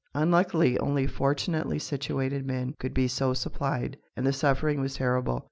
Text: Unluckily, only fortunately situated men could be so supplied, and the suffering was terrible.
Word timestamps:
Unluckily, 0.15 0.79
only 0.79 1.05
fortunately 1.05 1.77
situated 1.77 2.43
men 2.43 2.73
could 2.79 2.91
be 2.91 3.07
so 3.07 3.35
supplied, 3.35 3.99
and 4.17 4.25
the 4.25 4.33
suffering 4.33 4.81
was 4.81 4.95
terrible. 4.95 5.39